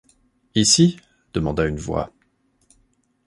Ici? 0.55 0.97
demanda 1.31 1.67
une 1.67 1.77
voix. 1.77 2.11